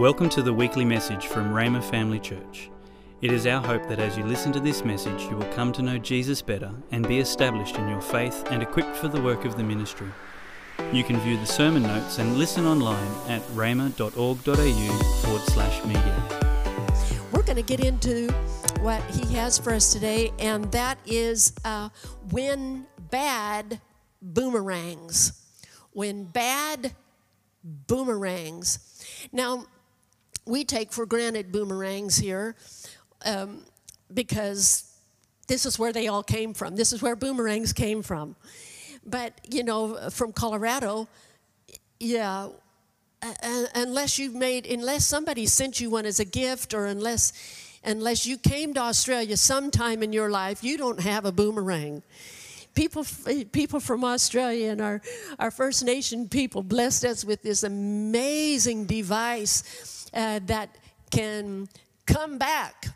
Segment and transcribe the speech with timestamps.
[0.00, 2.70] Welcome to the weekly message from Rhema Family Church.
[3.20, 5.82] It is our hope that as you listen to this message, you will come to
[5.82, 9.58] know Jesus better and be established in your faith and equipped for the work of
[9.58, 10.08] the ministry.
[10.90, 16.28] You can view the sermon notes and listen online at rhema.org.au forward slash media.
[17.30, 18.32] We're going to get into
[18.80, 21.90] what he has for us today, and that is uh,
[22.30, 23.82] when bad
[24.22, 25.44] boomerangs.
[25.92, 26.94] When bad
[27.62, 28.78] boomerangs.
[29.30, 29.66] Now,
[30.46, 32.56] we take for granted boomerangs here
[33.24, 33.62] um,
[34.12, 34.84] because
[35.48, 36.76] this is where they all came from.
[36.76, 38.36] This is where boomerangs came from.
[39.04, 41.08] But, you know, from Colorado,
[41.98, 42.48] yeah,
[43.74, 47.32] unless you've made, unless somebody sent you one as a gift or unless,
[47.84, 52.02] unless you came to Australia sometime in your life, you don't have a boomerang
[52.74, 53.04] people,
[53.52, 55.00] people from Australia and our,
[55.38, 60.76] our First Nation people blessed us with this amazing device uh, that
[61.10, 61.68] can
[62.06, 62.88] come back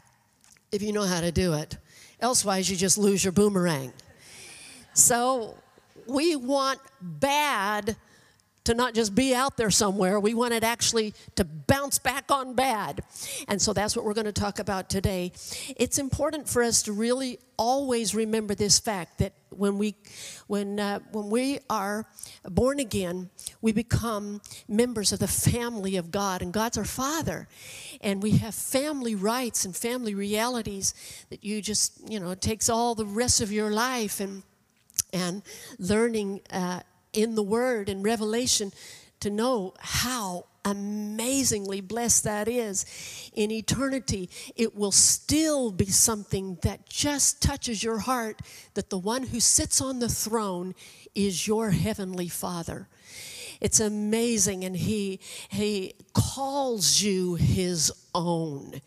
[0.73, 1.77] if you know how to do it.
[2.21, 3.93] Elsewise, you just lose your boomerang.
[4.95, 5.57] So
[6.07, 7.97] we want bad
[8.65, 10.19] to not just be out there somewhere.
[10.19, 13.03] We want it actually to bounce back on bad.
[13.49, 15.33] And so that's what we're going to talk about today.
[15.77, 19.95] It's important for us to really always remember this fact that when we
[20.49, 22.07] when uh, when we are
[22.45, 27.49] born again, we become members of the family of God and God's our father.
[28.01, 30.95] And we have family rights and family realities
[31.31, 34.43] that you just, you know, it takes all the rest of your life and
[35.13, 35.43] and
[35.79, 36.81] learning uh,
[37.15, 38.73] in the Word and Revelation
[39.21, 42.87] to know how amazingly blessed that is.
[43.35, 48.41] In eternity, it will still be something that just touches your heart
[48.75, 50.75] that the one who sits on the throne
[51.15, 52.89] is your heavenly Father.
[53.61, 58.81] It's amazing, and he, he calls you his own.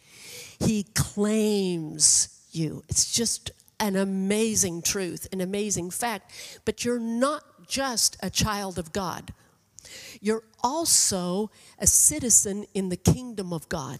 [0.59, 2.83] He claims you.
[2.89, 6.31] It's just an amazing truth, an amazing fact.
[6.65, 9.33] But you're not just a child of God,
[10.21, 13.99] you're also a citizen in the kingdom of God.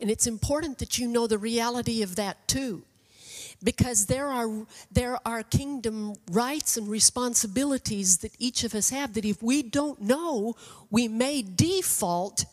[0.00, 2.82] And it's important that you know the reality of that too.
[3.62, 9.24] Because there are, there are kingdom rights and responsibilities that each of us have that
[9.24, 10.56] if we don't know,
[10.90, 12.44] we may default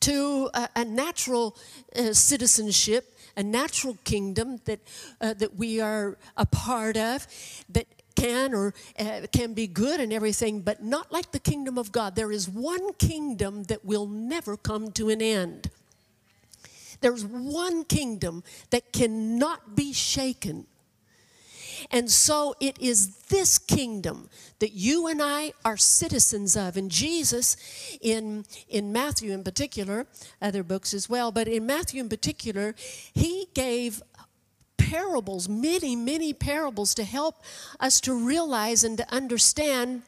[0.00, 1.56] to a, a natural
[1.96, 4.78] uh, citizenship, a natural kingdom that,
[5.20, 7.26] uh, that we are a part of,
[7.68, 11.92] that can or uh, can be good and everything, but not like the kingdom of
[11.92, 12.16] God.
[12.16, 15.70] There is one kingdom that will never come to an end.
[17.00, 20.66] There's one kingdom that cannot be shaken.
[21.90, 26.76] And so it is this kingdom that you and I are citizens of.
[26.76, 27.56] And Jesus,
[28.00, 30.06] in, in Matthew in particular,
[30.40, 32.74] other books as well, but in Matthew in particular,
[33.12, 34.02] he gave
[34.94, 37.42] parables, many, many parables to help
[37.80, 40.02] us to realize and to understand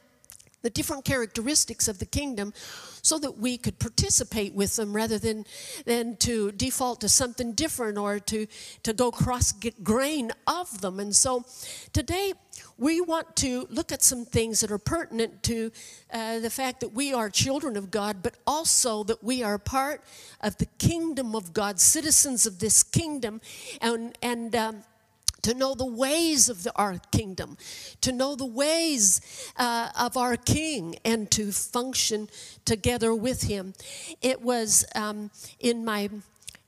[0.61, 2.53] the different characteristics of the kingdom
[3.01, 5.45] so that we could participate with them rather than,
[5.85, 8.47] than to default to something different or to,
[8.83, 9.53] to go cross
[9.83, 11.01] grain of them.
[11.01, 11.43] And so
[11.91, 12.33] today
[12.77, 15.71] we want to look at some things that are pertinent to
[16.13, 20.03] uh, the fact that we are children of God, but also that we are part
[20.41, 23.41] of the kingdom of God, citizens of this kingdom.
[23.81, 24.83] And, and um,
[25.41, 27.57] to know the ways of the, our kingdom,
[28.01, 29.21] to know the ways
[29.57, 32.27] uh, of our King, and to function
[32.65, 33.73] together with Him.
[34.21, 36.09] It was um, in my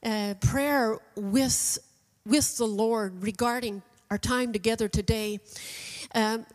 [0.04, 1.78] uh, prayer with,
[2.26, 5.40] with the Lord regarding our time together today.
[6.14, 6.46] Um,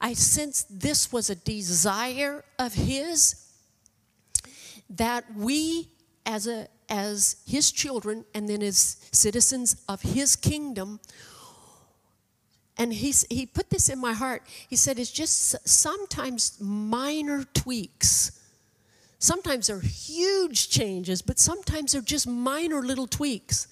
[0.00, 3.44] I sensed this was a desire of His
[4.90, 5.88] that we,
[6.24, 10.98] as a as his children and then as citizens of his kingdom
[12.78, 14.42] and he's, he put this in my heart.
[14.68, 18.40] He said, it's just sometimes minor tweaks.
[19.18, 23.66] Sometimes they're huge changes, but sometimes they're just minor little tweaks.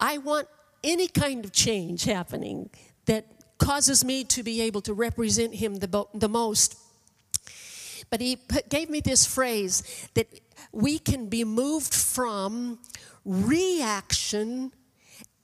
[0.00, 0.48] I want
[0.82, 2.68] any kind of change happening
[3.06, 3.26] that
[3.62, 6.76] causes me to be able to represent him the, the most.
[8.10, 8.38] But he
[8.68, 9.82] gave me this phrase
[10.14, 10.26] that
[10.72, 12.78] we can be moved from
[13.24, 14.72] reaction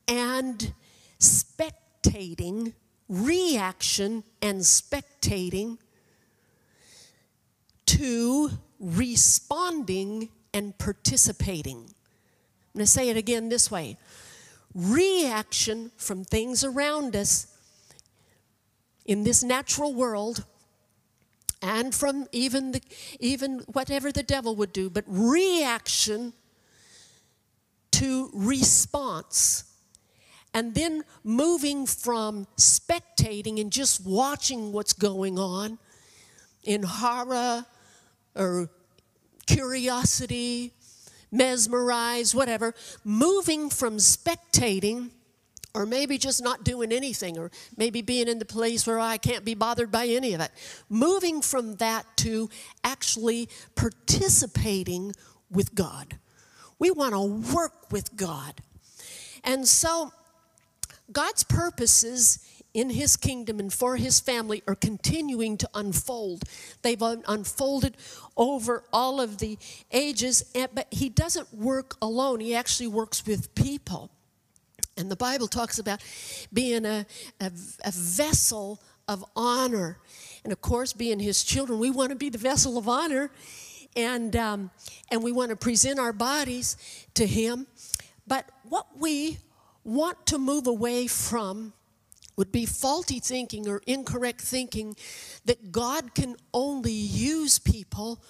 [0.07, 0.73] and
[1.21, 2.75] spectating,
[3.09, 5.79] reaction and spectating
[7.87, 8.51] to
[8.81, 11.79] responding and participating.
[11.79, 13.97] I'm going to say it again this way
[14.75, 17.58] reaction from things around us
[19.09, 20.45] in this natural world
[21.61, 22.81] and from even the
[23.19, 26.33] even whatever the devil would do but reaction
[27.99, 29.65] to response.
[30.55, 35.79] And then moving from spectating and just watching what's going on
[36.65, 37.67] in horror
[38.37, 38.71] or
[39.47, 40.73] curiosity
[41.31, 42.75] mesmerized whatever
[43.05, 45.11] moving from spectating
[45.79, 49.17] or maybe just not doing anything, or maybe being in the place where oh, I
[49.17, 50.51] can't be bothered by any of it.
[50.89, 52.51] Moving from that to
[52.83, 55.13] actually participating
[55.49, 56.19] with God.
[56.81, 58.61] We want to work with God.
[59.45, 60.13] And so,
[61.13, 62.41] God's purposes
[62.75, 66.43] in His kingdom and for His family are continuing to unfold.
[66.83, 67.97] They've unfolded
[68.37, 69.59] over all of the
[69.93, 70.43] ages,
[70.75, 74.11] but He doesn't work alone, He actually works with people.
[74.99, 76.03] And the Bible talks about
[76.53, 77.07] being a,
[77.41, 77.53] a,
[77.85, 79.99] a, vessel of honor.
[80.43, 83.31] And of course, being his children, we want to be the vessel of honor.
[83.95, 84.71] And, um,
[85.11, 86.77] and we want to present our bodies
[87.15, 87.69] to him.
[88.27, 89.39] But what we
[89.85, 91.73] want to move away from
[92.37, 94.97] would be faulty thinking or incorrect thinking
[95.45, 98.21] that God can only use people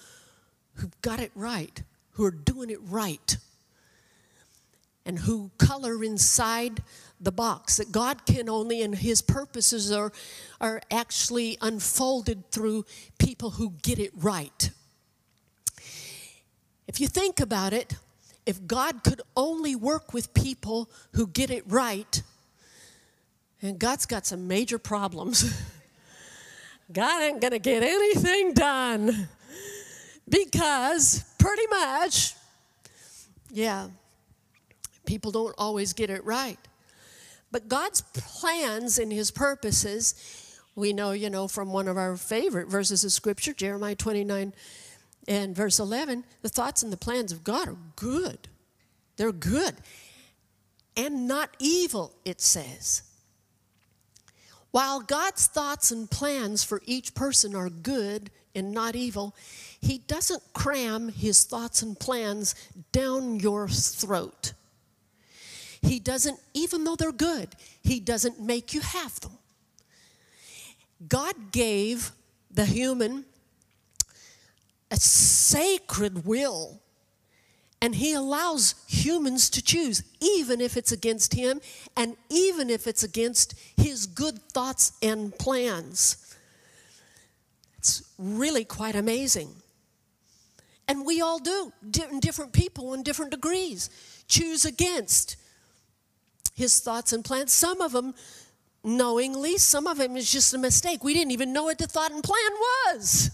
[0.75, 1.81] who've got it right,
[2.11, 3.37] who are doing it right
[5.09, 6.83] and who color inside
[7.19, 7.77] the box.
[7.77, 10.11] That God can only, and His purposes are,
[10.61, 12.85] are actually unfolded through
[13.17, 14.69] people who get it right.
[16.87, 17.95] If you think about it,
[18.45, 22.21] if God could only work with people who get it right,
[23.63, 25.43] and God's got some major problems.
[26.91, 29.27] God ain't gonna get anything done
[30.29, 32.35] because pretty much,
[33.49, 33.87] yeah,
[35.09, 36.59] People don't always get it right.
[37.51, 40.13] But God's plans and his purposes,
[40.75, 44.53] we know, you know, from one of our favorite verses of scripture, Jeremiah 29
[45.27, 48.49] and verse 11, the thoughts and the plans of God are good.
[49.17, 49.77] They're good
[50.95, 53.01] and not evil, it says.
[54.69, 59.35] While God's thoughts and plans for each person are good and not evil,
[59.81, 62.53] He doesn't cram His thoughts and plans
[62.91, 64.53] down your throat.
[65.81, 67.49] He doesn't, even though they're good,
[67.81, 69.31] He doesn't make you have them.
[71.07, 72.11] God gave
[72.51, 73.25] the human
[74.91, 76.81] a sacred will,
[77.81, 81.61] and He allows humans to choose, even if it's against Him
[81.95, 86.35] and even if it's against His good thoughts and plans.
[87.77, 89.49] It's really quite amazing.
[90.89, 91.71] And we all do,
[92.19, 93.89] different people in different degrees,
[94.27, 95.37] choose against
[96.59, 97.51] his thoughts and plans.
[97.51, 98.13] Some of them
[98.83, 101.03] knowingly, some of them is just a mistake.
[101.03, 102.51] We didn't even know what the thought and plan
[102.85, 103.31] was.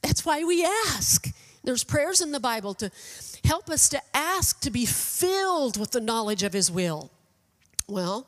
[0.00, 1.28] That's why we ask.
[1.62, 2.90] There's prayers in the Bible to
[3.44, 7.10] help us to ask to be filled with the knowledge of His will.
[7.88, 8.26] Well,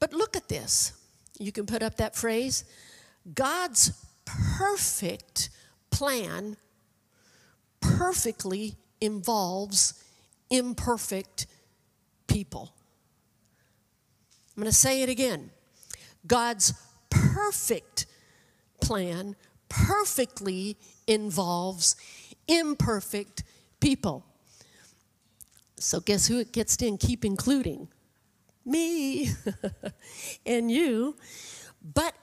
[0.00, 0.92] but look at this.
[1.38, 2.64] You can put up that phrase
[3.34, 3.92] God's
[4.24, 5.50] perfect
[5.90, 6.56] plan
[7.80, 10.02] perfectly involves
[10.50, 11.46] imperfect
[12.28, 12.72] people.
[14.56, 15.50] I'm going to say it again.
[16.26, 16.74] God's
[17.10, 18.06] perfect
[18.80, 19.36] plan
[19.68, 20.76] perfectly
[21.06, 21.96] involves
[22.46, 23.44] imperfect
[23.80, 24.24] people.
[25.76, 27.88] So, guess who it gets to keep including?
[28.64, 29.30] Me
[30.46, 31.16] and you.
[31.94, 32.14] But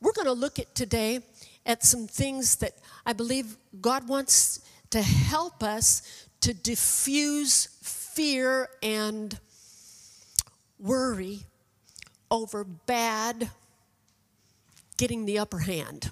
[0.00, 1.20] we're going to look at today
[1.64, 2.72] at some things that
[3.06, 4.60] I believe God wants
[4.90, 9.38] to help us to diffuse fear and
[10.78, 11.40] worry
[12.30, 13.50] over bad
[14.96, 16.10] getting the upper hand.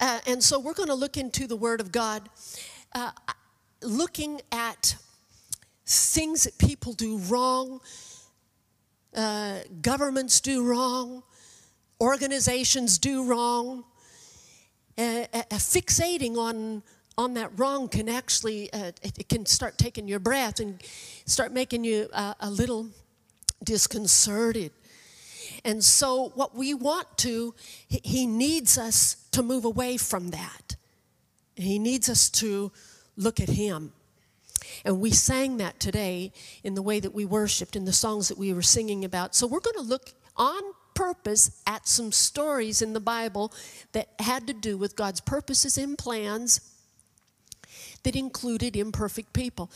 [0.00, 2.28] Uh, and so we're going to look into the Word of God,
[2.94, 3.10] uh,
[3.82, 4.96] looking at
[5.86, 7.80] things that people do wrong,
[9.14, 11.22] uh, governments do wrong,
[12.00, 13.84] organizations do wrong,
[14.98, 16.82] uh, uh, fixating on
[17.16, 20.82] on that wrong can actually uh, it, can start taking your breath and
[21.26, 22.88] start making you uh, a little
[23.62, 24.72] disconcerted.
[25.64, 27.54] And so what we want to
[27.88, 30.76] he needs us to move away from that.
[31.56, 32.72] He needs us to
[33.16, 33.92] look at him.
[34.84, 38.38] And we sang that today in the way that we worshiped in the songs that
[38.38, 39.34] we were singing about.
[39.34, 40.62] So we're going to look on
[40.94, 43.52] purpose at some stories in the bible
[43.92, 46.73] that had to do with god's purposes and plans
[48.04, 49.70] that included imperfect people.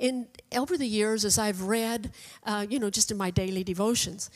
[0.00, 0.26] And
[0.56, 2.10] over the years, as I've read,
[2.44, 4.30] uh, you know, just in my daily devotions,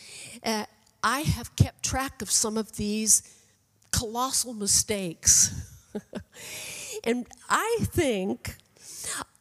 [0.44, 0.64] uh,
[1.02, 3.22] I have kept track of some of these
[3.90, 5.52] colossal mistakes.
[7.04, 8.56] and I think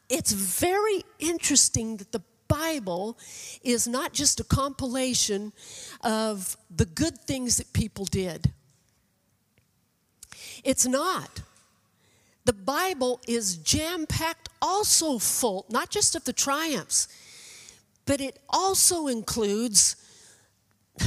[0.10, 3.18] it's very interesting that the Bible
[3.62, 5.52] is not just a compilation
[6.02, 8.54] of the good things that people did.
[10.64, 11.42] It's not.
[12.48, 17.10] The Bible is jam packed, also full, not just of the triumphs,
[18.06, 19.98] but it also includes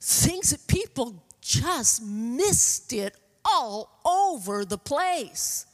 [0.00, 5.66] things that people just missed it all over the place.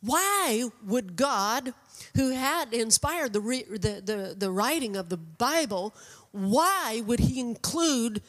[0.00, 1.74] Why would God,
[2.16, 5.94] who had inspired the, re, the, the, the writing of the Bible,
[6.32, 8.20] why would He include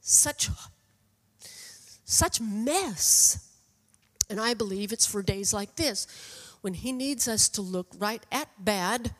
[0.00, 0.48] such,
[2.14, 3.50] such mess?
[4.30, 6.06] And I believe it's for days like this
[6.60, 9.14] when He needs us to look right at bad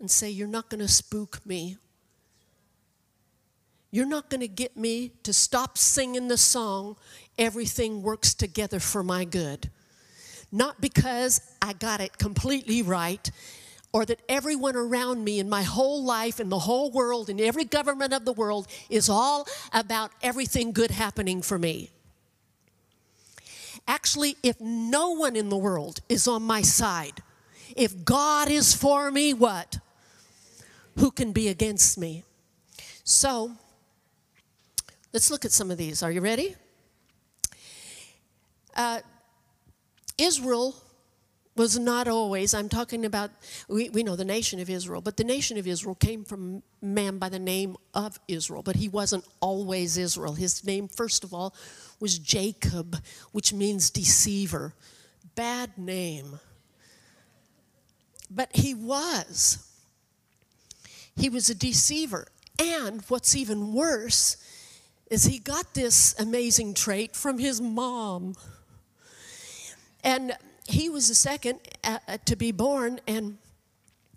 [0.00, 1.76] and say, You're not going to spook me.
[3.90, 6.96] You're not going to get me to stop singing the song
[7.38, 9.70] everything works together for my good.
[10.50, 13.30] Not because I got it completely right
[13.94, 17.64] or that everyone around me in my whole life in the whole world in every
[17.64, 21.90] government of the world is all about everything good happening for me.
[23.86, 27.22] Actually, if no one in the world is on my side,
[27.76, 29.78] if God is for me, what?
[30.98, 32.24] Who can be against me?
[33.04, 33.52] So,
[35.12, 36.02] let's look at some of these.
[36.02, 36.56] Are you ready?
[38.74, 39.02] Uh,
[40.18, 40.74] Israel
[41.56, 43.30] was not always, I'm talking about,
[43.68, 47.18] we, we know the nation of Israel, but the nation of Israel came from man
[47.18, 50.34] by the name of Israel, but he wasn't always Israel.
[50.34, 51.54] His name, first of all,
[52.00, 52.96] was Jacob,
[53.30, 54.74] which means deceiver.
[55.36, 56.40] Bad name.
[58.30, 59.58] But he was.
[61.16, 62.26] He was a deceiver.
[62.58, 64.36] And what's even worse
[65.08, 68.34] is he got this amazing trait from his mom.
[70.02, 73.38] And he was the second uh, uh, to be born, and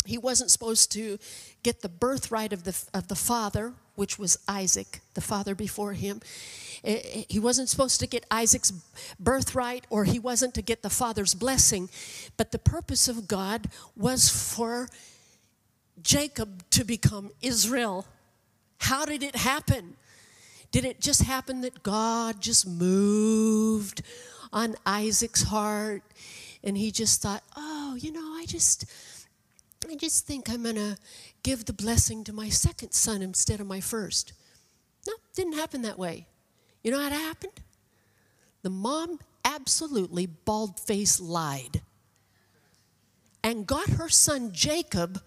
[0.06, 1.18] he wasn't supposed to
[1.64, 6.22] get the birthright of the, of the father, which was Isaac, the father before him.
[6.86, 6.96] Uh,
[7.28, 8.72] he wasn't supposed to get Isaac's
[9.20, 11.90] birthright, or he wasn't to get the father's blessing.
[12.38, 14.88] But the purpose of God was for
[16.02, 18.06] Jacob to become Israel.
[18.80, 19.98] How did it happen?
[20.72, 23.97] Did it just happen that God just moved
[24.52, 26.04] on Isaac's heart.
[26.64, 28.86] And he just thought, oh, you know, I just,
[29.90, 30.98] I just think I'm going to
[31.44, 34.34] give the blessing to my second son instead of my first.
[35.08, 36.28] No, didn't happen that way.
[36.84, 37.54] You know how it happened?
[38.64, 41.82] The mom absolutely bald faced lied
[43.44, 45.22] and got her son Jacob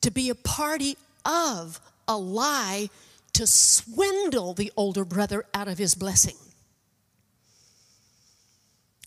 [0.00, 2.88] to be a party of a lie
[3.32, 6.36] to swindle the older brother out of his blessing.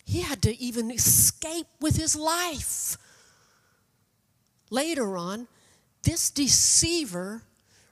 [0.09, 2.97] He had to even escape with his life.
[4.71, 5.47] Later on,
[6.01, 7.43] this deceiver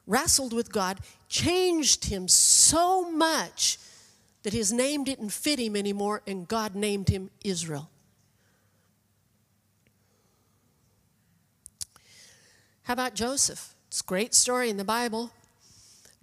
[0.08, 3.78] wrestled with God, changed him so much
[4.42, 7.88] that his name didn't fit him anymore, and God named him Israel.
[12.82, 13.76] How about Joseph?
[13.90, 15.30] It's a great story in the Bible.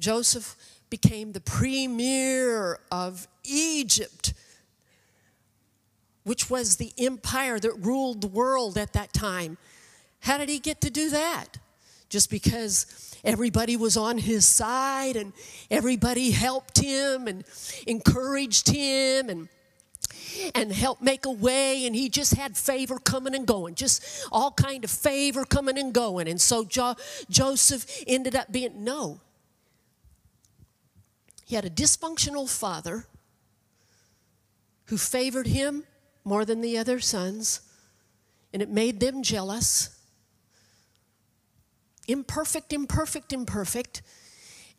[0.00, 0.56] Joseph
[0.90, 4.34] became the premier of Egypt
[6.24, 9.56] which was the empire that ruled the world at that time.
[10.20, 11.58] How did he get to do that?
[12.08, 15.32] Just because everybody was on his side and
[15.70, 17.44] everybody helped him and
[17.86, 19.48] encouraged him and
[20.54, 24.50] and helped make a way and he just had favor coming and going just all
[24.50, 26.94] kind of favor coming and going and so jo-
[27.30, 29.20] joseph ended up being no
[31.46, 33.06] he had a dysfunctional father
[34.86, 35.84] who favored him
[36.24, 37.60] more than the other sons,
[38.52, 39.90] and it made them jealous.
[42.08, 44.02] Imperfect, imperfect, imperfect.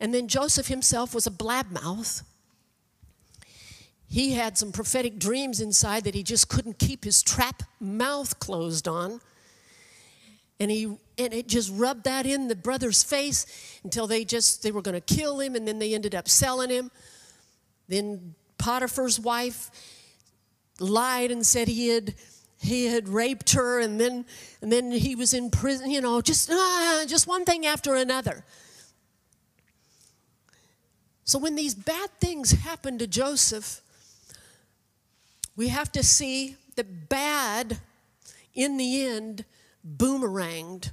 [0.00, 2.22] And then Joseph himself was a blabmouth.
[4.08, 8.86] He had some prophetic dreams inside that he just couldn't keep his trap mouth closed
[8.86, 9.20] on.
[10.60, 10.84] And he
[11.18, 13.46] and it just rubbed that in the brother's face
[13.84, 16.70] until they just they were going to kill him and then they ended up selling
[16.70, 16.90] him.
[17.88, 19.70] Then Potiphar's wife
[20.80, 22.14] lied and said he had
[22.58, 24.24] he had raped her and then
[24.60, 28.44] and then he was in prison you know just ah, just one thing after another.
[31.24, 33.80] So when these bad things happen to joseph
[35.56, 37.78] we have to see that bad
[38.54, 39.44] in the end
[39.96, 40.90] boomeranged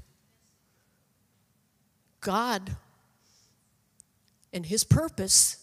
[2.21, 2.77] God
[4.53, 5.62] and his purpose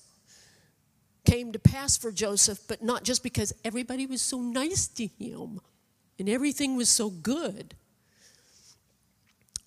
[1.31, 5.61] came to pass for Joseph, but not just because everybody was so nice to him
[6.19, 7.75] and everything was so good.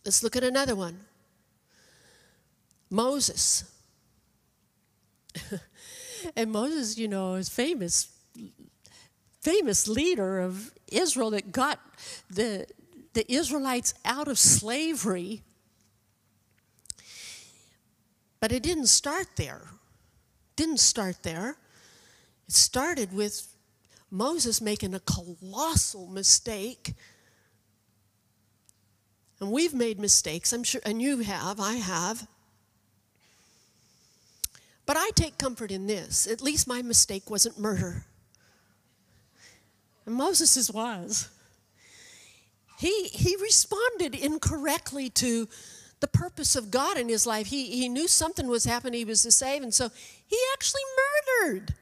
[0.04, 1.00] Let's look at another one
[2.90, 3.64] Moses.
[6.36, 8.10] and Moses, you know, is famous,
[9.40, 11.80] famous leader of Israel that got
[12.30, 12.68] the,
[13.14, 15.44] the Israelites out of slavery.
[18.42, 19.73] But it didn't start there.
[20.56, 21.58] Didn't start there.
[22.48, 23.48] It started with
[24.12, 26.94] Moses making a colossal mistake.
[29.40, 32.28] And we've made mistakes, I'm sure, and you have, I have.
[34.86, 36.28] But I take comfort in this.
[36.28, 38.06] At least my mistake wasn't murder.
[40.06, 41.30] And Moses' was.
[42.78, 45.48] He, he responded incorrectly to
[46.04, 47.48] the purpose of God in his life.
[47.48, 49.90] He, he knew something was happening, he was to save, and so
[50.28, 50.82] he actually
[51.42, 51.76] murdered.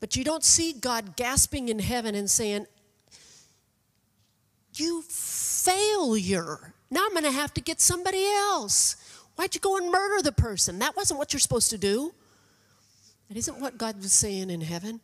[0.00, 2.66] But you don't see God gasping in heaven and saying,
[4.74, 6.74] You failure.
[6.90, 8.96] Now I'm going to have to get somebody else.
[9.36, 10.78] Why'd you go and murder the person?
[10.80, 12.12] That wasn't what you're supposed to do.
[13.28, 15.00] That isn't what God was saying in heaven.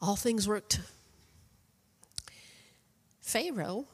[0.00, 0.78] All things worked.
[3.20, 3.86] Pharaoh,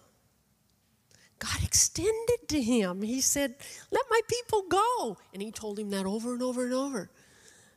[1.39, 3.03] God extended to him.
[3.03, 3.55] He said,
[3.91, 5.19] Let my people go.
[5.33, 7.11] And he told him that over and over and over.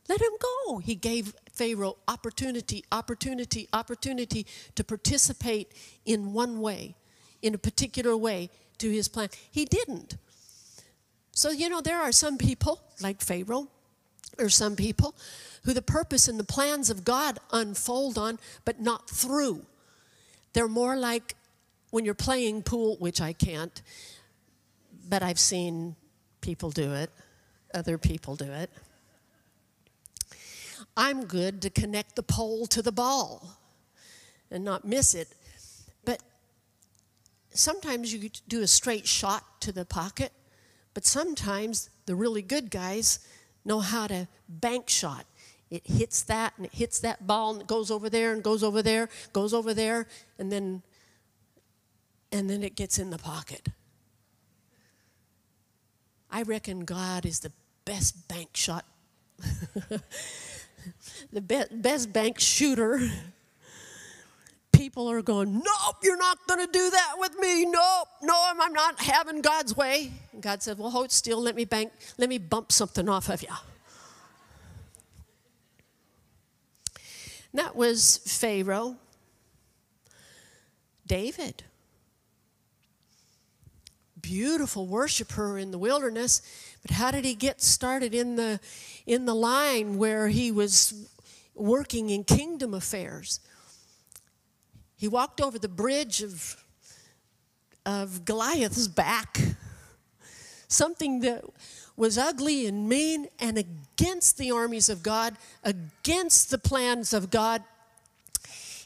[0.08, 0.78] Let him go.
[0.78, 5.72] He gave Pharaoh opportunity, opportunity, opportunity to participate
[6.04, 6.96] in one way,
[7.40, 9.28] in a particular way to his plan.
[9.50, 10.16] He didn't.
[11.30, 13.68] So, you know, there are some people, like Pharaoh,
[14.38, 15.14] or some people
[15.64, 19.64] who the purpose and the plans of God unfold on, but not through.
[20.52, 21.36] They're more like
[21.92, 23.82] when you're playing pool, which I can't,
[25.10, 25.94] but I've seen
[26.40, 27.10] people do it,
[27.74, 28.70] other people do it.
[30.96, 33.58] I'm good to connect the pole to the ball
[34.50, 35.28] and not miss it.
[36.06, 36.22] But
[37.52, 40.32] sometimes you do a straight shot to the pocket,
[40.94, 43.18] but sometimes the really good guys
[43.66, 45.26] know how to bank shot.
[45.68, 48.62] It hits that and it hits that ball and it goes over there and goes
[48.62, 50.06] over there, goes over there,
[50.38, 50.82] and then
[52.32, 53.68] and then it gets in the pocket.
[56.30, 57.52] I reckon God is the
[57.84, 58.86] best bank shot
[61.32, 63.00] the best bank shooter,
[64.72, 67.64] people are going, Nope, you're not going to do that with me.
[67.64, 70.12] Nope, no, I'm not having God's way.
[70.32, 71.40] And God said, Well, hold still.
[71.40, 73.48] Let me bank, let me bump something off of you.
[77.54, 78.96] That was Pharaoh.
[81.06, 81.64] David.
[84.22, 86.40] Beautiful worshiper in the wilderness
[86.82, 88.60] but how did he get started in the,
[89.06, 91.08] in the line where he was
[91.54, 93.38] working in kingdom affairs?
[94.96, 96.62] He walked over the bridge of,
[97.86, 99.40] of Goliath's back,
[100.66, 101.44] something that
[101.96, 107.62] was ugly and mean and against the armies of God, against the plans of God.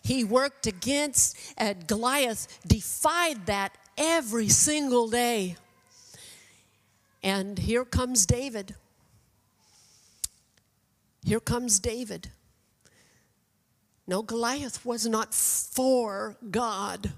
[0.03, 5.57] He worked against, and Goliath defied that every single day.
[7.23, 8.75] And here comes David.
[11.25, 12.31] Here comes David.
[14.07, 17.13] No, Goliath was not for God,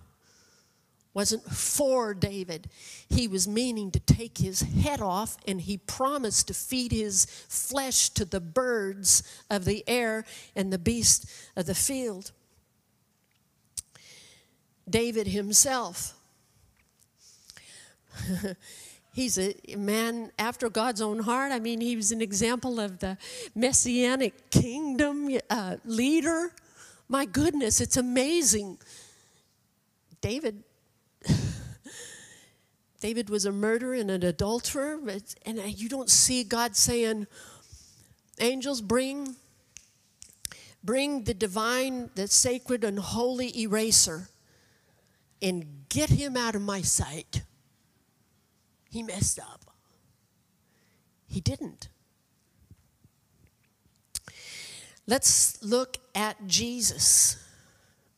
[1.13, 2.71] wasn't for David.
[3.11, 8.09] He was meaning to take his head off, and he promised to feed his flesh
[8.11, 10.25] to the birds of the air
[10.57, 12.33] and the beasts of the field.
[14.89, 16.18] David himself.
[19.19, 21.51] He's a man after God's own heart.
[21.51, 23.19] I mean, he was an example of the
[23.55, 26.53] messianic kingdom uh, leader.
[27.09, 28.79] My goodness, it's amazing.
[30.21, 30.63] David.
[33.01, 35.01] David was a murderer and an adulterer,
[35.47, 37.27] and you don't see God saying,
[38.41, 39.37] "Angels, bring,
[40.85, 44.29] bring the divine, the sacred and holy eraser,
[45.41, 47.43] and get him out of my sight."
[48.91, 49.65] He messed up.
[51.27, 51.89] He didn't.
[55.07, 57.37] Let's look at Jesus.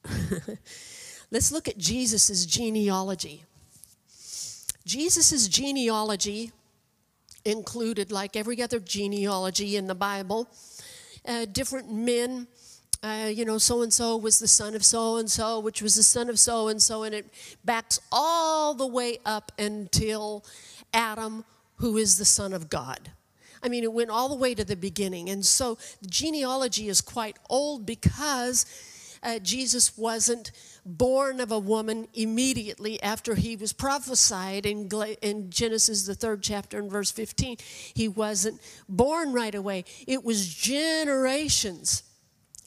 [1.30, 3.44] Let's look at Jesus' genealogy.
[4.84, 6.50] Jesus' genealogy
[7.44, 10.48] included, like every other genealogy in the Bible,
[11.26, 12.48] uh, different men
[13.02, 15.94] uh, you know, so and so was the son of so and so, which was
[15.94, 17.32] the son of so and so, and it
[17.64, 20.44] backs all the way up until
[20.92, 21.44] Adam,
[21.76, 23.10] who is the son of God.
[23.62, 25.30] I mean, it went all the way to the beginning.
[25.30, 28.66] And so the genealogy is quite old because
[29.22, 30.50] uh, Jesus wasn't
[30.84, 34.88] born of a woman immediately after he was prophesied in,
[35.20, 37.58] in Genesis, the third chapter, in verse 15.
[37.94, 42.02] He wasn't born right away, it was generations.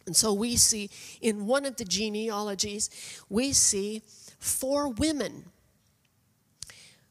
[0.05, 0.89] And so we see
[1.21, 2.89] in one of the genealogies,
[3.29, 4.01] we see
[4.39, 5.45] four women,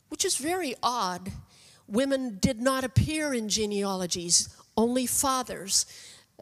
[0.08, 1.32] which is very odd.
[1.88, 5.86] Women did not appear in genealogies, only fathers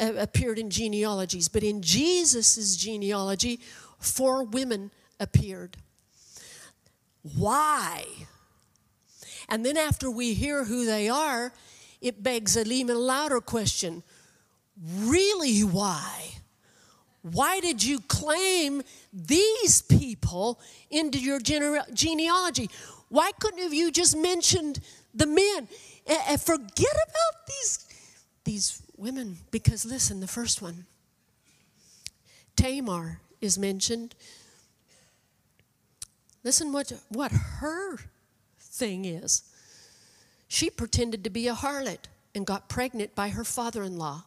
[0.01, 1.49] uh, appeared in genealogies.
[1.49, 3.61] But in Jesus' genealogy,
[3.99, 5.77] four women appeared.
[7.37, 8.05] Why?
[9.49, 11.53] And then after we hear who they are,
[12.01, 14.03] it begs an even louder question
[14.83, 16.40] really why?
[17.23, 22.71] Why did you claim these people into your genealogy?
[23.09, 24.81] Why couldn't have you just mentioned
[25.13, 25.69] the men?
[26.07, 27.87] And forget about these,
[28.45, 29.39] these women.
[29.51, 30.87] Because listen, the first one,
[32.57, 34.15] Tamar is mentioned.
[36.43, 37.99] Listen what, what her
[38.59, 39.43] thing is.
[40.49, 44.25] She pretended to be a harlot and got pregnant by her father in law.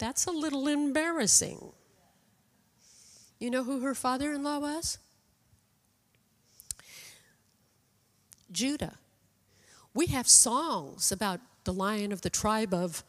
[0.00, 1.72] That's a little embarrassing.
[3.38, 4.98] You know who her father in law was?
[8.50, 8.94] Judah.
[9.92, 13.04] We have songs about the lion of the tribe of,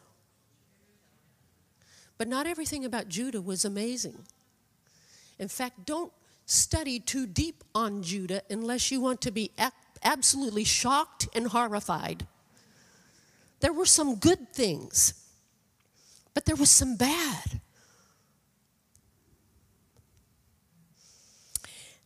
[2.18, 4.26] but not everything about Judah was amazing.
[5.40, 6.12] In fact, don't
[6.46, 9.52] study too deep on Judah unless you want to be
[10.04, 12.28] absolutely shocked and horrified.
[13.62, 15.21] There were some good things.
[16.34, 17.60] But there was some bad.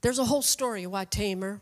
[0.01, 1.61] There's a whole story why Tamar,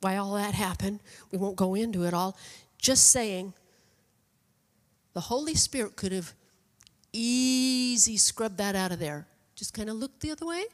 [0.00, 1.00] why all that happened.
[1.30, 2.36] We won't go into it all.
[2.78, 3.52] Just saying,
[5.12, 6.32] the Holy Spirit could have
[7.12, 9.26] easy scrubbed that out of there.
[9.54, 10.64] Just kind of looked the other way,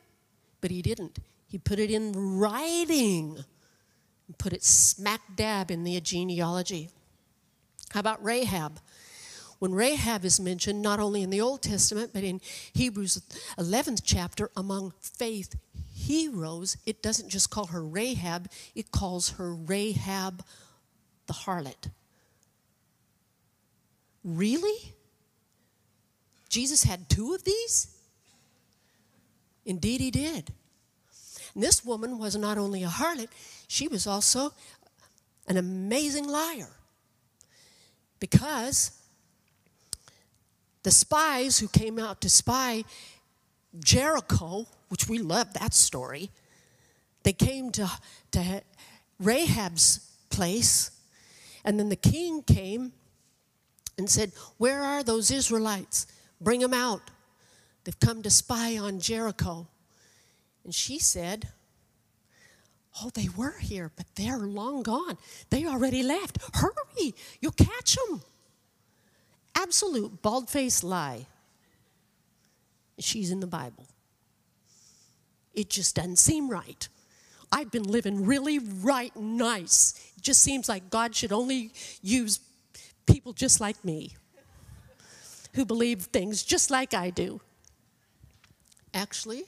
[0.60, 1.18] but he didn't.
[1.48, 3.44] He put it in writing
[4.26, 6.90] and put it smack dab in the genealogy.
[7.90, 8.78] How about Rahab?
[9.58, 12.40] When Rahab is mentioned, not only in the Old Testament, but in
[12.74, 13.22] Hebrews
[13.58, 15.56] 11th chapter, among faith
[15.94, 20.44] heroes, it doesn't just call her Rahab, it calls her Rahab
[21.26, 21.90] the harlot.
[24.22, 24.92] Really?
[26.48, 27.88] Jesus had two of these?
[29.64, 30.52] Indeed, he did.
[31.54, 33.28] And this woman was not only a harlot,
[33.66, 34.52] she was also
[35.48, 36.68] an amazing liar.
[38.20, 38.95] Because
[40.86, 42.84] the spies who came out to spy
[43.80, 46.30] Jericho, which we love that story,
[47.24, 47.90] they came to,
[48.30, 48.62] to
[49.18, 50.92] Rahab's place,
[51.64, 52.92] and then the king came
[53.98, 56.06] and said, Where are those Israelites?
[56.40, 57.02] Bring them out.
[57.82, 59.66] They've come to spy on Jericho.
[60.62, 61.48] And she said,
[63.02, 65.18] Oh, they were here, but they're long gone.
[65.50, 66.38] They already left.
[66.54, 68.22] Hurry, you'll catch them
[69.56, 71.26] absolute bald faced lie.
[72.98, 73.86] She's in the Bible.
[75.54, 76.88] It just doesn't seem right.
[77.50, 80.12] I've been living really right nice.
[80.16, 82.40] It just seems like God should only use
[83.06, 84.12] people just like me
[85.54, 87.40] who believe things just like I do.
[88.92, 89.44] Actually,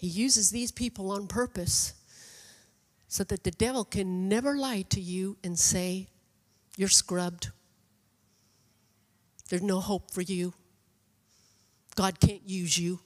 [0.00, 1.92] He uses these people on purpose
[3.10, 6.06] so that the devil can never lie to you and say,
[6.76, 7.50] You're scrubbed.
[9.48, 10.54] There's no hope for you.
[11.96, 13.00] God can't use you.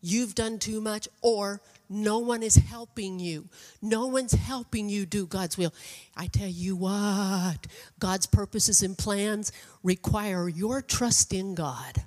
[0.00, 3.50] You've done too much, or no one is helping you.
[3.82, 5.74] No one's helping you do God's will.
[6.16, 7.66] I tell you what,
[7.98, 9.52] God's purposes and plans
[9.82, 12.02] require your trust in God.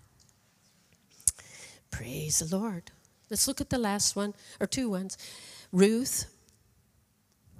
[1.92, 2.90] Praise the Lord.
[3.32, 5.18] Let's look at the last one, or two ones.
[5.72, 6.26] Ruth.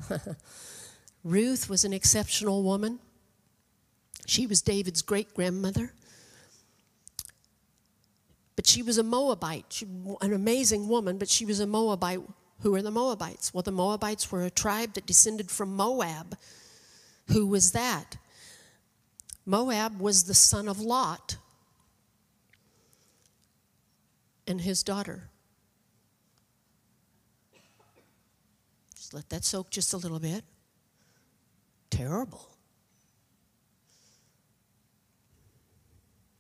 [1.24, 3.00] Ruth was an exceptional woman.
[4.28, 5.94] She was David's great grandmother.
[8.56, 9.88] But she was a Moabite, she,
[10.22, 12.20] an amazing woman, but she was a Moabite.
[12.60, 13.52] Who are the Moabites?
[13.54, 16.38] Well, the Moabites were a tribe that descended from Moab.
[17.30, 18.18] Who was that?
[19.48, 21.38] Moab was the son of Lot.
[24.52, 25.31] and his daughter.
[29.14, 30.44] Let that soak just a little bit.
[31.90, 32.48] Terrible.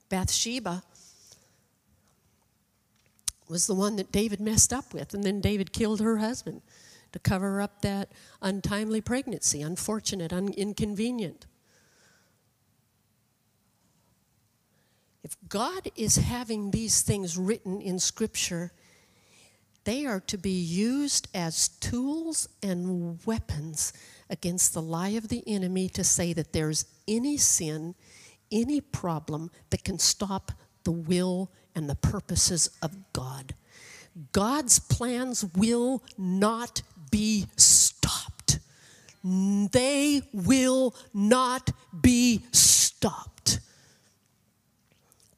[0.10, 0.84] Bathsheba
[3.48, 6.62] was the one that David messed up with, and then David killed her husband
[7.12, 11.46] to cover up that untimely pregnancy, unfortunate, un- inconvenient.
[15.24, 18.72] If God is having these things written in Scripture,
[19.84, 23.94] they are to be used as tools and weapons
[24.30, 27.96] against the lie of the enemy to say that there's any sin,
[28.52, 30.52] any problem that can stop
[30.84, 33.56] the will and the purposes of God.
[34.32, 38.60] God's plans will not be stopped.
[39.24, 43.31] They will not be stopped.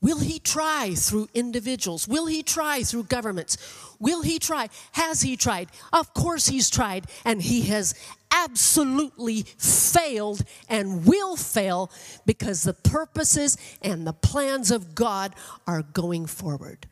[0.04, 2.10] Will he try through individuals?
[2.10, 3.58] Will he try through governments?
[4.02, 4.68] Will he try?
[4.92, 5.70] Has he tried?
[5.94, 7.96] Of course he's tried, and he has
[8.30, 11.90] absolutely failed and will fail
[12.26, 15.34] because the purposes and the plans of God
[15.66, 16.86] are going forward.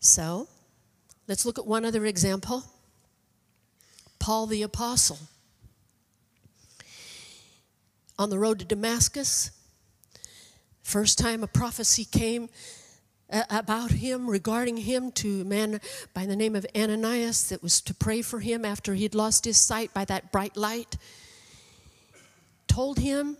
[0.00, 0.48] So,
[1.28, 2.64] let's look at one other example
[4.18, 5.18] Paul the Apostle.
[8.18, 9.52] On the road to Damascus,
[10.82, 12.48] first time a prophecy came
[13.30, 15.80] uh, about him, regarding him, to a man
[16.12, 19.56] by the name of Ananias that was to pray for him after he'd lost his
[19.56, 20.96] sight by that bright light.
[22.66, 23.36] Told him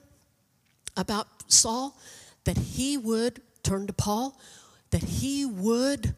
[0.96, 1.96] about Saul
[2.44, 4.38] that he would turn to Paul,
[4.90, 6.14] that he would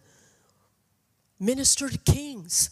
[1.41, 2.71] minister to kings.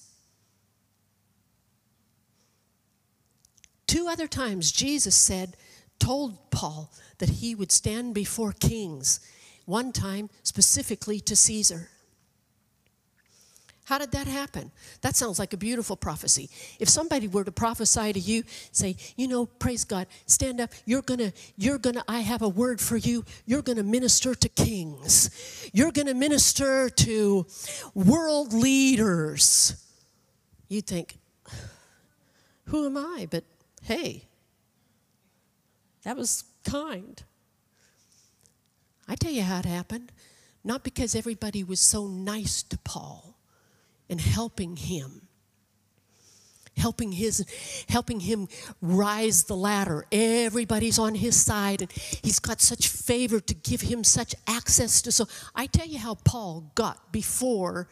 [3.87, 5.57] Two other times, Jesus said,
[6.03, 9.21] told Paul that he would stand before kings,
[9.67, 11.89] one time specifically to Caesar.
[13.85, 14.73] How did that happen?
[15.03, 16.51] That sounds like a beautiful prophecy.
[16.81, 21.03] If somebody were to prophesy to you, say, you know, praise God, stand up, you're
[21.03, 25.93] gonna, you're gonna, I have a word for you, you're gonna minister to kings, you're
[25.93, 27.47] gonna minister to
[27.95, 29.77] world leaders.
[30.69, 31.19] You'd think,
[32.67, 33.29] who am I?
[33.31, 33.45] But
[33.83, 34.27] hey,
[36.05, 37.23] that was kind.
[39.09, 40.13] I tell you how it happened.
[40.65, 43.37] Not because everybody was so nice to Paul
[44.09, 45.29] and helping him
[46.77, 47.45] helping his
[47.89, 48.49] helping him
[48.81, 54.03] rise the ladder everybody's on his side and he's got such favor to give him
[54.03, 57.89] such access to so i tell you how paul got before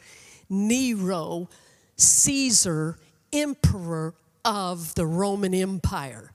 [0.49, 1.49] nero
[1.97, 2.99] caesar
[3.33, 6.33] emperor of the roman empire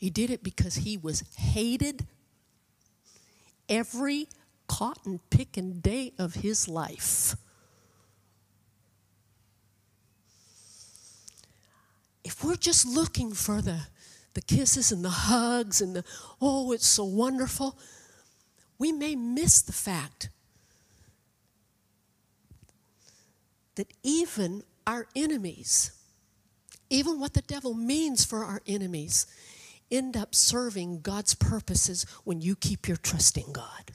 [0.00, 2.06] he did it because he was hated
[3.68, 4.28] every
[4.66, 7.36] cotton picking day of his life.
[12.24, 13.80] If we're just looking for the,
[14.32, 16.04] the kisses and the hugs and the,
[16.40, 17.76] oh, it's so wonderful,
[18.78, 20.30] we may miss the fact
[23.74, 25.92] that even our enemies,
[26.88, 29.26] even what the devil means for our enemies,
[29.90, 33.92] end up serving God's purposes when you keep your trust in God.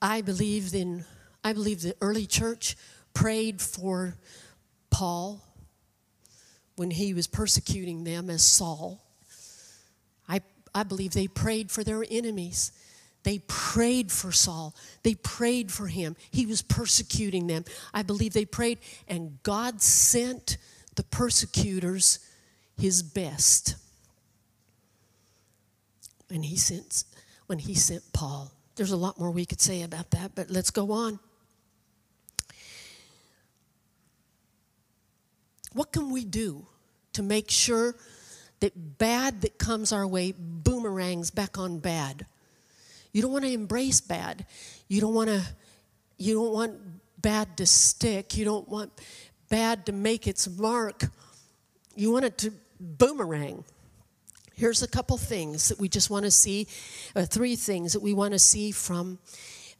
[0.00, 1.04] I believe in
[1.42, 2.76] I believe the early church
[3.14, 4.16] prayed for
[4.90, 5.40] Paul
[6.74, 9.00] when he was persecuting them as Saul.
[10.28, 10.40] I,
[10.74, 12.72] I believe they prayed for their enemies.
[13.22, 14.74] They prayed for Saul.
[15.02, 16.16] They prayed for him.
[16.30, 17.64] He was persecuting them.
[17.94, 20.58] I believe they prayed, and God sent
[20.96, 22.18] the persecutors
[22.78, 23.76] his best.
[26.30, 27.04] And he sent
[27.46, 28.50] when he sent Paul.
[28.74, 31.18] There's a lot more we could say about that, but let's go on.
[35.72, 36.66] What can we do
[37.12, 37.94] to make sure
[38.60, 42.26] that bad that comes our way boomerangs back on bad?
[43.12, 44.46] You don't want to embrace bad.
[44.88, 45.42] You don't want to
[46.18, 46.74] you don't want
[47.20, 48.36] bad to stick.
[48.36, 48.90] You don't want
[49.48, 51.04] bad to make its mark.
[51.94, 53.64] You want it to boomerang.
[54.54, 56.66] Here's a couple things that we just want to see,
[57.14, 59.18] uh, three things that we want to see from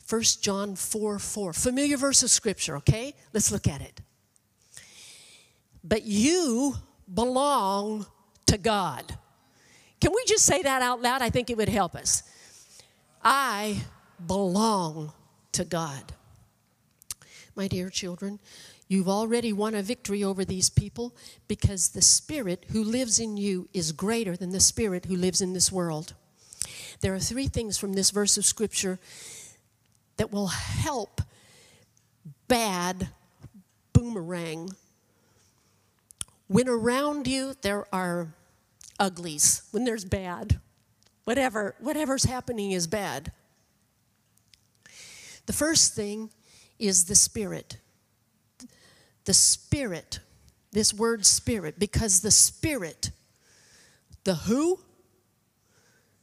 [0.08, 1.52] 1 John 4 4.
[1.52, 3.14] Familiar verse of scripture, okay?
[3.32, 4.00] Let's look at it.
[5.82, 6.74] But you
[7.12, 8.06] belong
[8.46, 9.16] to God.
[10.00, 11.22] Can we just say that out loud?
[11.22, 12.22] I think it would help us.
[13.22, 13.82] I
[14.24, 15.12] belong
[15.52, 16.12] to God.
[17.54, 18.38] My dear children,
[18.88, 21.14] You've already won a victory over these people
[21.48, 25.52] because the Spirit who lives in you is greater than the Spirit who lives in
[25.52, 26.14] this world.
[27.00, 28.98] There are three things from this verse of Scripture
[30.16, 31.20] that will help
[32.48, 33.08] bad
[33.92, 34.70] boomerang.
[36.46, 38.28] When around you there are
[39.00, 40.60] uglies, when there's bad,
[41.24, 43.32] whatever, whatever's happening is bad.
[45.46, 46.30] The first thing
[46.78, 47.78] is the Spirit.
[49.26, 50.20] The Spirit,
[50.72, 53.10] this word Spirit, because the Spirit,
[54.24, 54.80] the who?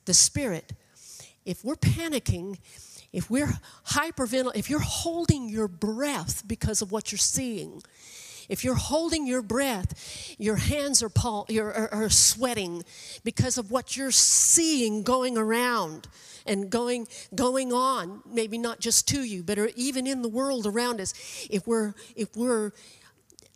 [0.05, 0.73] The Spirit.
[1.45, 2.57] If we're panicking,
[3.11, 3.53] if we're
[3.89, 7.83] hyperventilating, if you're holding your breath because of what you're seeing,
[8.49, 12.83] if you're holding your breath, your hands are, paul, are, are sweating
[13.23, 16.07] because of what you're seeing going around
[16.45, 20.99] and going going on maybe not just to you but even in the world around
[20.99, 21.13] us.
[21.49, 22.71] If we're if we're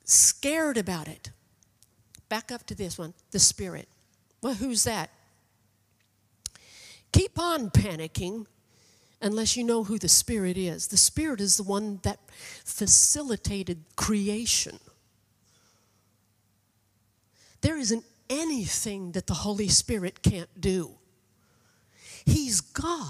[0.03, 1.31] scared about it
[2.29, 3.87] back up to this one the spirit.
[4.41, 5.09] Well who's that?
[7.11, 8.45] Keep on panicking
[9.21, 10.87] unless you know who the Spirit is.
[10.87, 12.19] The Spirit is the one that
[12.63, 14.79] facilitated creation.
[17.61, 20.91] There isn't anything that the Holy Spirit can't do.
[22.25, 23.09] He's God.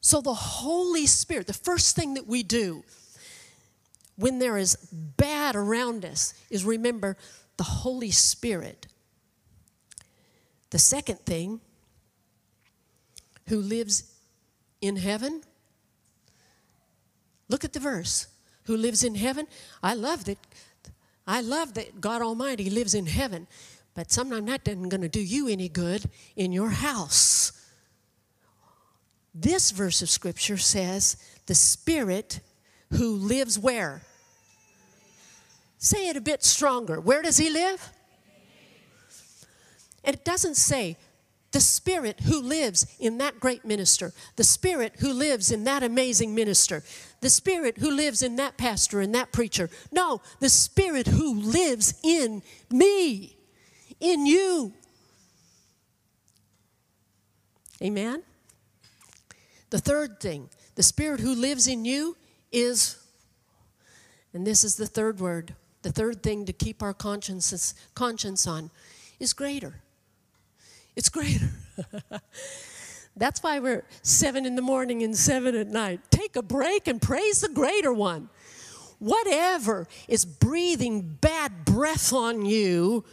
[0.00, 2.82] So, the Holy Spirit, the first thing that we do
[4.16, 7.16] when there is bad around us is remember
[7.56, 8.86] the Holy Spirit.
[10.70, 11.60] The second thing
[13.48, 14.12] who lives
[14.80, 15.42] in heaven.
[17.48, 18.26] Look at the verse.
[18.64, 19.46] Who lives in heaven?
[19.82, 20.38] I love that.
[21.26, 23.46] I love that God Almighty lives in heaven,
[23.94, 26.04] but sometimes that isn't going to do you any good
[26.36, 27.52] in your house.
[29.34, 32.40] This verse of Scripture says, the Spirit
[32.92, 34.02] who lives where?
[35.76, 36.98] Say it a bit stronger.
[37.00, 37.92] Where does He live?
[40.02, 40.96] And it doesn't say
[41.52, 46.34] the Spirit who lives in that great minister, the Spirit who lives in that amazing
[46.34, 46.82] minister,
[47.20, 49.70] the Spirit who lives in that pastor and that preacher.
[49.90, 53.36] No, the Spirit who lives in me,
[53.98, 54.74] in you.
[57.82, 58.22] Amen?
[59.70, 62.16] The third thing, the Spirit who lives in you
[62.52, 62.96] is,
[64.34, 68.70] and this is the third word, the third thing to keep our conscience, conscience on,
[69.18, 69.82] is greater.
[70.98, 71.50] It's greater.
[73.16, 76.00] That's why we're seven in the morning and seven at night.
[76.10, 78.28] Take a break and praise the greater one.
[78.98, 83.04] Whatever is breathing bad breath on you,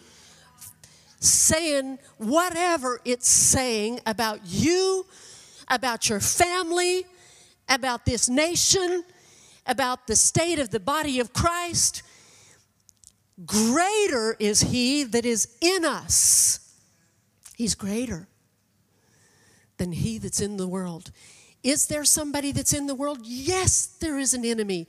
[1.19, 5.05] saying whatever it's saying about you,
[5.67, 7.05] about your family,
[7.69, 9.03] about this nation,
[9.67, 12.01] about the state of the body of Christ,
[13.45, 16.64] greater is He that is in us
[17.55, 18.27] He's greater
[19.77, 21.11] than he that's in the world.
[21.63, 23.19] Is there somebody that's in the world?
[23.23, 24.87] Yes, there is an enemy.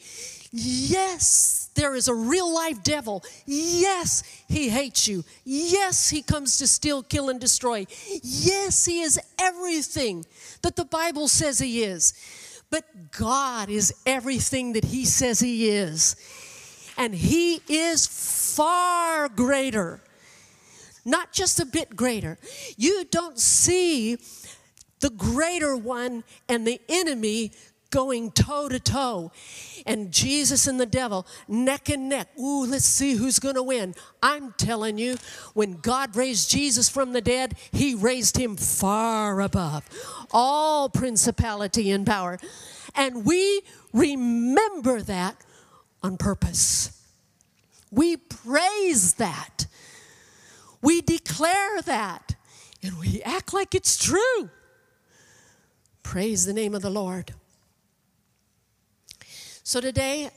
[0.53, 3.25] Yes, there is a real life devil.
[3.47, 5.25] Yes, he hates you.
[5.45, 7.87] Yes, he comes to steal, kill, and destroy.
[8.23, 10.27] Yes, he is everything
[10.61, 12.13] that the Bible says he is.
[12.69, 16.17] But God is everything that he says he is.
[16.99, 20.01] And he is far greater
[21.07, 22.38] not just a bit greater.
[22.77, 24.19] You don't see
[25.01, 27.53] the greater one and the enemy
[27.90, 29.31] going toe to toe.
[29.87, 32.29] And Jesus and the devil neck and neck.
[32.38, 33.95] Ooh, let's see who's going to win.
[34.23, 35.16] I'm telling you,
[35.55, 39.88] when God raised Jesus from the dead, he raised him far above
[40.33, 42.38] all principality and power.
[42.95, 45.37] And we remember that
[46.03, 47.03] on purpose.
[47.90, 49.66] We praise that.
[50.83, 52.37] We declare that
[52.83, 54.51] and we act like it's true.
[56.03, 57.35] Praise the name of the Lord.
[59.62, 60.31] So today, I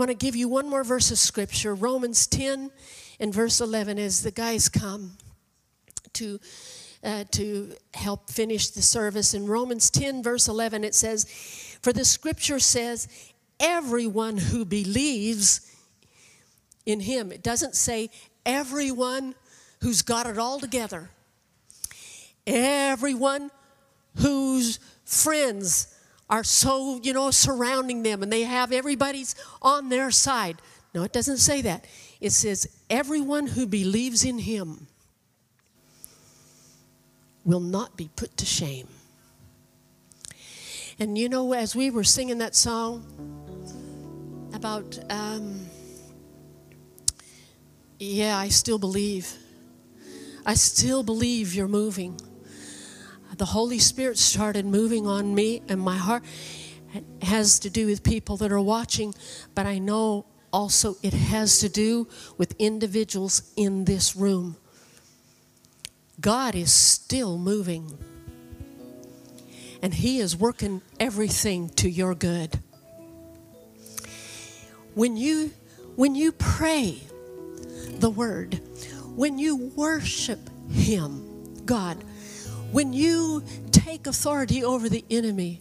[0.00, 2.70] want to give you one more verse of scripture Romans 10
[3.18, 5.12] and verse 11 as the guys come
[6.14, 6.40] to.
[7.02, 9.32] Uh, to help finish the service.
[9.32, 11.24] In Romans 10, verse 11, it says,
[11.80, 13.08] For the scripture says,
[13.60, 15.74] everyone who believes
[16.86, 17.30] in him.
[17.30, 18.10] It doesn't say
[18.44, 19.34] everyone
[19.80, 21.10] who's got it all together,
[22.46, 23.50] everyone
[24.16, 25.94] whose friends
[26.28, 30.56] are so, you know, surrounding them and they have everybody's on their side.
[30.94, 31.84] No, it doesn't say that.
[32.20, 34.86] It says, everyone who believes in him
[37.44, 38.88] will not be put to shame.
[40.98, 43.06] And you know, as we were singing that song
[44.52, 45.69] about, um,
[48.00, 49.30] yeah, I still believe.
[50.46, 52.18] I still believe you're moving.
[53.36, 56.24] The Holy Spirit started moving on me, and my heart
[57.20, 59.14] has to do with people that are watching,
[59.54, 64.56] but I know also it has to do with individuals in this room.
[66.20, 67.98] God is still moving,
[69.82, 72.58] and He is working everything to your good.
[74.94, 75.52] When you
[75.96, 77.02] when you pray
[78.00, 78.60] the word,
[79.16, 80.40] when you worship
[80.70, 82.02] Him, God,
[82.72, 85.60] when you take authority over the enemy,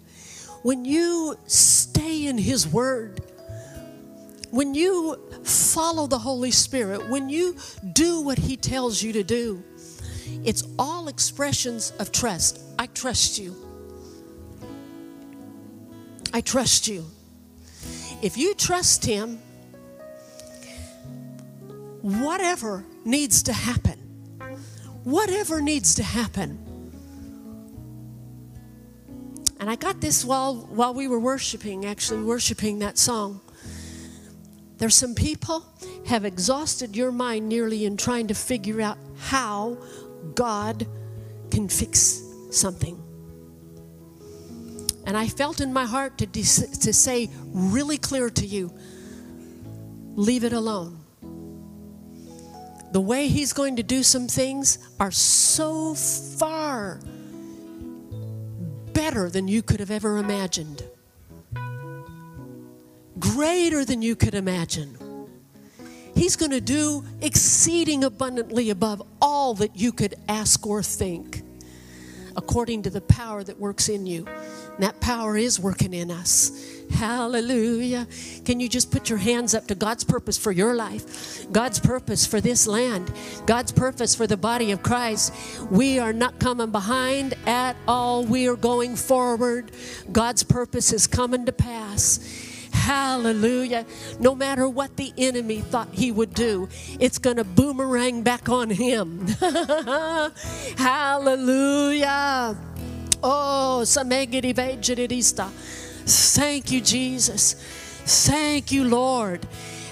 [0.62, 3.22] when you stay in His Word,
[4.52, 7.56] when you follow the Holy Spirit, when you
[7.94, 9.64] do what He tells you to do,
[10.44, 12.62] it's all expressions of trust.
[12.78, 13.56] I trust you.
[16.34, 17.06] I trust you.
[18.22, 19.40] If you trust Him,
[22.02, 24.00] whatever needs to happen,
[25.04, 26.66] whatever needs to happen.
[29.60, 33.42] And I got this while, while we were worshiping, actually worshiping that song.
[34.78, 35.66] There's some people
[36.08, 39.78] have exhausted your mind nearly in trying to figure out how
[40.36, 40.88] God
[41.52, 43.04] can fix something.
[45.06, 48.72] And I felt in my heart to, de- to say really clear to you
[50.16, 50.99] leave it alone
[52.92, 57.00] the way He's going to do some things are so far
[58.94, 60.84] better than you could have ever imagined,
[63.20, 64.98] greater than you could imagine.
[66.16, 71.44] He's going to do exceeding abundantly above all that you could ask or think,
[72.36, 74.26] according to the power that works in you.
[74.26, 76.52] And that power is working in us.
[76.92, 78.08] Hallelujah.
[78.46, 82.26] Can you just put your hands up to God's purpose for your life, God's purpose
[82.26, 83.12] for this land,
[83.46, 85.34] God's purpose for the body of Christ?
[85.70, 88.24] We are not coming behind at all.
[88.24, 89.72] We are going forward.
[90.12, 92.20] God's purpose is coming to pass.
[92.90, 93.86] Hallelujah.
[94.20, 96.68] No matter what the enemy thought he would do,
[97.00, 99.28] it's going to boomerang back on him.
[100.76, 102.58] Hallelujah.
[103.22, 103.86] Oh.
[106.08, 107.54] Thank you, Jesus.
[108.26, 109.46] Thank you, Lord.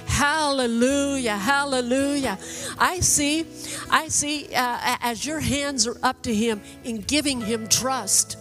[0.08, 2.40] Hallelujah, hallelujah.
[2.80, 3.46] I see,
[3.92, 8.38] I see uh, as your hands are up to Him in giving Him trust.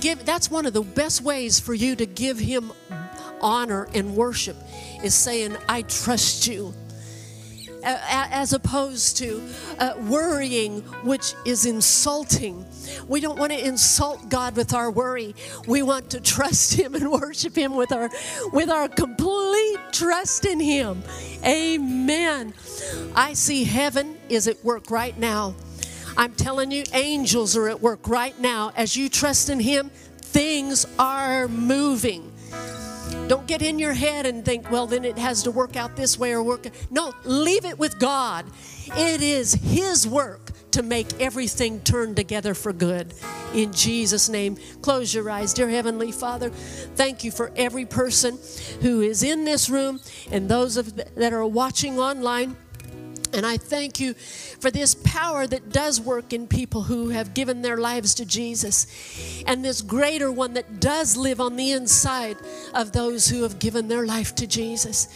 [0.00, 2.72] Give, that's one of the best ways for you to give Him
[3.40, 4.56] honor and worship
[5.02, 6.74] is saying, I trust you
[7.84, 9.42] as opposed to
[9.78, 12.64] uh, worrying, which is insulting.
[13.06, 15.34] We don't want to insult God with our worry.
[15.66, 18.10] We want to trust Him and worship Him with our
[18.52, 21.02] with our complete trust in Him.
[21.44, 22.54] Amen.
[23.14, 25.54] I see heaven is at work right now.
[26.16, 28.72] I'm telling you, angels are at work right now.
[28.76, 32.32] As you trust in Him, things are moving.
[33.28, 36.18] Don't get in your head and think, well, then it has to work out this
[36.18, 36.66] way or work.
[36.90, 38.46] No, leave it with God.
[38.96, 43.12] It is His work to make everything turn together for good.
[43.52, 45.52] In Jesus' name, close your eyes.
[45.52, 48.38] Dear Heavenly Father, thank you for every person
[48.80, 50.00] who is in this room
[50.30, 52.56] and those that are watching online.
[53.32, 57.62] And I thank you for this power that does work in people who have given
[57.62, 62.36] their lives to Jesus, and this greater one that does live on the inside
[62.74, 65.06] of those who have given their life to Jesus.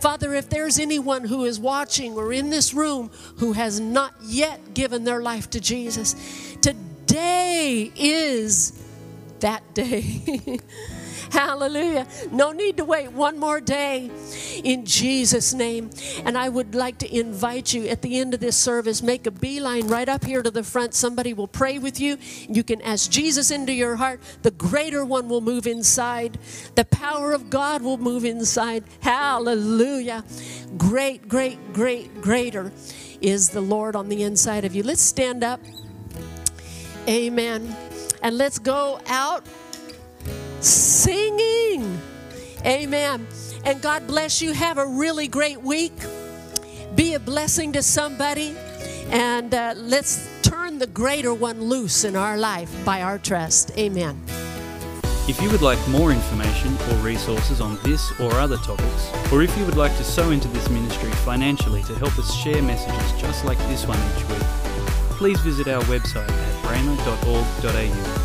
[0.00, 4.74] Father, if there's anyone who is watching or in this room who has not yet
[4.74, 6.14] given their life to Jesus,
[6.60, 8.72] today is
[9.40, 10.58] that day.
[11.32, 12.06] Hallelujah.
[12.30, 14.10] No need to wait one more day
[14.62, 15.88] in Jesus' name.
[16.26, 19.30] And I would like to invite you at the end of this service, make a
[19.30, 20.92] beeline right up here to the front.
[20.92, 22.18] Somebody will pray with you.
[22.50, 24.20] You can ask Jesus into your heart.
[24.42, 26.38] The greater one will move inside,
[26.74, 28.84] the power of God will move inside.
[29.00, 30.24] Hallelujah.
[30.76, 32.70] Great, great, great, greater
[33.22, 34.82] is the Lord on the inside of you.
[34.82, 35.60] Let's stand up.
[37.08, 37.74] Amen.
[38.22, 39.46] And let's go out
[40.64, 42.00] singing.
[42.64, 43.26] Amen.
[43.64, 44.52] And God bless you.
[44.52, 45.92] Have a really great week.
[46.94, 48.54] Be a blessing to somebody.
[49.10, 53.76] And uh, let's turn the greater one loose in our life by our trust.
[53.78, 54.20] Amen.
[55.28, 59.56] If you would like more information or resources on this or other topics, or if
[59.56, 63.44] you would like to sow into this ministry financially to help us share messages just
[63.44, 64.42] like this one each week,
[65.18, 68.21] please visit our website at rhema.org.au